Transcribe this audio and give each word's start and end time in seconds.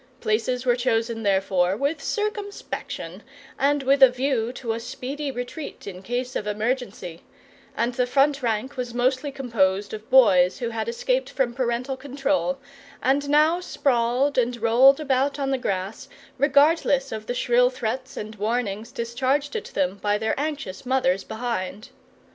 Places 0.19 0.65
were 0.65 0.75
chosen, 0.75 1.21
therefore, 1.21 1.77
with 1.77 2.01
circumspection 2.01 3.21
and 3.59 3.83
with 3.83 4.01
a 4.01 4.09
view 4.09 4.51
to 4.53 4.73
a 4.73 4.79
speedy 4.79 5.29
retreat 5.29 5.85
in 5.85 6.01
case 6.01 6.35
of 6.35 6.47
emergency; 6.47 7.21
and 7.77 7.93
the 7.93 8.07
front 8.07 8.41
rank 8.41 8.77
was 8.77 8.95
mostly 8.95 9.31
composed 9.31 9.93
of 9.93 10.09
boys 10.09 10.57
who 10.57 10.69
had 10.71 10.89
escaped 10.89 11.29
from 11.29 11.53
parental 11.53 11.95
control 11.95 12.57
and 13.03 13.29
now 13.29 13.59
sprawled 13.59 14.39
and 14.39 14.59
rolled 14.63 14.99
about 14.99 15.37
on 15.37 15.51
the 15.51 15.59
grass, 15.59 16.09
regardless 16.39 17.11
of 17.11 17.27
the 17.27 17.35
shrill 17.35 17.69
threats 17.69 18.17
and 18.17 18.33
warnings 18.37 18.91
discharged 18.91 19.55
at 19.55 19.65
them 19.65 19.97
by 20.01 20.17
their 20.17 20.33
anxious 20.35 20.83
mothers 20.83 21.23
behind. 21.23 21.89